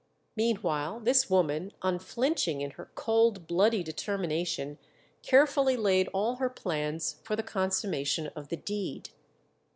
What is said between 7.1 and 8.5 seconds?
for the consummation of